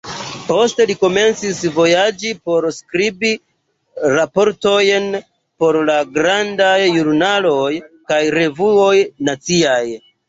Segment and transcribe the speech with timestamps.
[0.45, 3.31] Poste li komencis vojaĝi por skribi
[4.15, 5.05] raportojn
[5.65, 7.73] por la grandaj ĵurnaloj
[8.15, 8.97] kaj revuoj
[9.31, 9.83] naciaj.